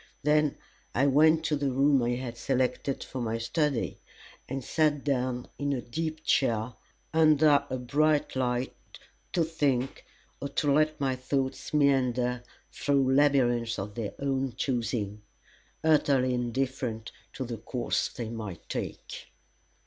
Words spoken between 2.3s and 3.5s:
selected for my